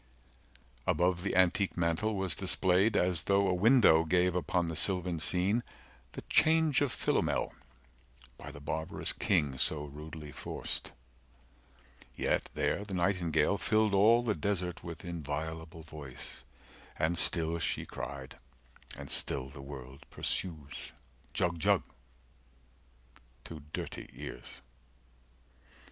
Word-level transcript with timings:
Above 0.87 1.21
the 1.21 1.35
antique 1.35 1.77
mantel 1.77 2.15
was 2.15 2.33
displayed 2.33 2.95
As 2.97 3.25
though 3.25 3.47
a 3.47 3.53
window 3.53 4.03
gave 4.03 4.33
upon 4.33 4.67
the 4.67 4.75
sylvan 4.75 5.19
scene 5.19 5.61
The 6.13 6.23
change 6.23 6.81
of 6.81 6.91
Philomel, 6.91 7.53
by 8.35 8.49
the 8.49 8.59
barbarous 8.59 9.13
king 9.13 9.59
So 9.59 9.83
rudely 9.85 10.31
forced; 10.31 10.91
yet 12.15 12.49
there 12.55 12.83
the 12.83 12.95
nightingale 12.95 13.51
100 13.51 13.57
Filled 13.63 13.93
all 13.93 14.23
the 14.23 14.33
desert 14.33 14.83
with 14.83 15.05
inviolable 15.05 15.83
voice 15.83 16.45
And 16.97 17.15
still 17.15 17.59
she 17.59 17.85
cried, 17.85 18.37
and 18.97 19.11
still 19.11 19.49
the 19.51 19.61
world 19.61 20.07
pursues, 20.09 20.93
"Jug 21.31 21.59
Jug" 21.59 21.83
to 23.43 23.61
dirty 23.71 24.09
ears. 24.13 24.61